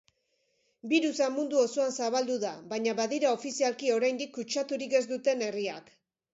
[0.93, 5.97] Birusa mundu osoan zabaldu da baina badira ofizialki oraindik kutsaturik ez duten herriak.